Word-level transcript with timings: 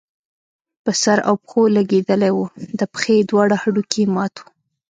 په 0.83 0.91
سر 1.01 1.17
او 1.29 1.35
پښو 1.43 1.61
لګېدلی 1.77 2.31
وو، 2.33 2.45
د 2.79 2.81
پښې 2.93 3.15
دواړه 3.29 3.55
هډوکي 3.61 4.01
يې 4.05 4.11
مات 4.15 4.33
وو 4.39 4.47